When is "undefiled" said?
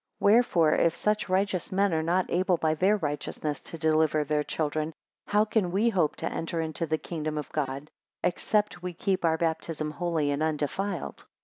10.41-11.23